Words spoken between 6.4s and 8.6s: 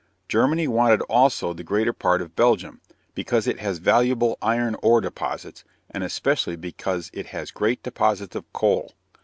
because it has great deposits of